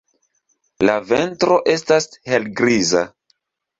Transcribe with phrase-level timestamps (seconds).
[0.89, 3.05] La ventro estas helgriza.